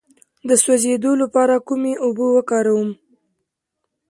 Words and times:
د 0.47 0.51
سوځیدو 0.63 1.11
لپاره 1.21 1.55
کومې 1.67 1.93
اوبه 2.03 2.25
وکاروم؟ 2.35 2.89